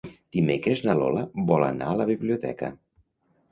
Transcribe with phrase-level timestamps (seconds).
[0.37, 2.75] Dimecres na Lola vol anar a la biblioteca.